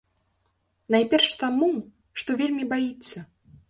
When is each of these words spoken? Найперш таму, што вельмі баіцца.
Найперш 0.95 1.29
таму, 1.43 1.71
што 2.23 2.29
вельмі 2.43 2.63
баіцца. 2.77 3.17